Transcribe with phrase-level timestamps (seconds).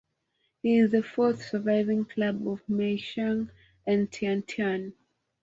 [0.63, 3.51] He is the fourth surviving cub of Mei Xiang
[3.85, 4.93] and Tian Tian.